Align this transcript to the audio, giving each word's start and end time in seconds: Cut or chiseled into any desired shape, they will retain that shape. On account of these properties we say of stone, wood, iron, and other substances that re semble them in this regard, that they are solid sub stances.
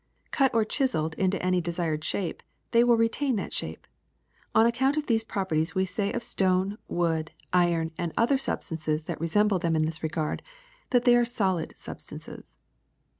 Cut 0.31 0.51
or 0.55 0.65
chiseled 0.65 1.13
into 1.13 1.39
any 1.45 1.61
desired 1.61 2.03
shape, 2.03 2.41
they 2.71 2.83
will 2.83 2.97
retain 2.97 3.35
that 3.35 3.53
shape. 3.53 3.85
On 4.55 4.65
account 4.65 4.97
of 4.97 5.05
these 5.05 5.23
properties 5.23 5.75
we 5.75 5.85
say 5.85 6.11
of 6.11 6.23
stone, 6.23 6.79
wood, 6.87 7.29
iron, 7.53 7.91
and 7.99 8.11
other 8.17 8.39
substances 8.39 9.03
that 9.03 9.21
re 9.21 9.27
semble 9.27 9.59
them 9.59 9.75
in 9.75 9.85
this 9.85 10.01
regard, 10.01 10.41
that 10.89 11.05
they 11.05 11.15
are 11.15 11.23
solid 11.23 11.77
sub 11.77 12.01
stances. 12.01 12.57